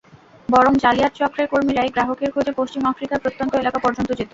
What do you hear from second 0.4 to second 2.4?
বরং জালিয়াত চক্রের কর্মীরাই গ্রাহকের